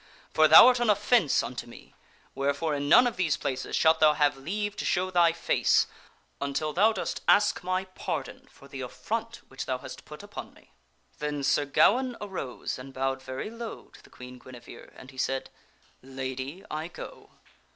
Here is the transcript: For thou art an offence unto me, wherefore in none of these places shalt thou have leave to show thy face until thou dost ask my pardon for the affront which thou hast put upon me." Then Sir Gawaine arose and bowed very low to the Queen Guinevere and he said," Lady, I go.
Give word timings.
For 0.33 0.47
thou 0.47 0.65
art 0.65 0.79
an 0.79 0.89
offence 0.89 1.43
unto 1.43 1.67
me, 1.67 1.93
wherefore 2.33 2.73
in 2.73 2.89
none 2.89 3.05
of 3.05 3.17
these 3.17 3.37
places 3.37 3.75
shalt 3.75 3.99
thou 3.99 4.13
have 4.13 4.35
leave 4.35 4.75
to 4.77 4.83
show 4.83 5.11
thy 5.11 5.31
face 5.31 5.85
until 6.41 6.73
thou 6.73 6.91
dost 6.91 7.21
ask 7.27 7.63
my 7.63 7.85
pardon 7.85 8.47
for 8.51 8.67
the 8.67 8.81
affront 8.81 9.41
which 9.47 9.67
thou 9.67 9.77
hast 9.77 10.03
put 10.05 10.23
upon 10.23 10.55
me." 10.55 10.71
Then 11.19 11.43
Sir 11.43 11.65
Gawaine 11.65 12.15
arose 12.19 12.79
and 12.79 12.95
bowed 12.95 13.21
very 13.21 13.51
low 13.51 13.89
to 13.89 14.01
the 14.01 14.09
Queen 14.09 14.39
Guinevere 14.39 14.91
and 14.95 15.11
he 15.11 15.19
said," 15.19 15.51
Lady, 16.01 16.65
I 16.71 16.87
go. 16.87 17.33